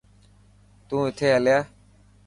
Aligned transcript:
تون 0.87 0.99
اٿي 1.09 1.27
هليا. 1.35 1.57